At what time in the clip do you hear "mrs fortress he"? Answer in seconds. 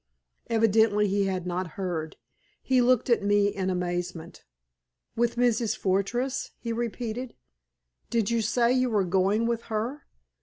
5.35-6.73